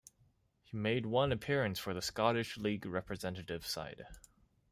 He 0.63 0.75
made 0.75 1.05
one 1.05 1.31
appearance 1.31 1.77
for 1.77 1.93
the 1.93 2.01
Scottish 2.01 2.57
League 2.57 2.87
representative 2.87 3.67
side. 3.67 4.03